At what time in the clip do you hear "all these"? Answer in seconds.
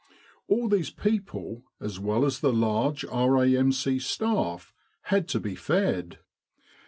0.47-0.89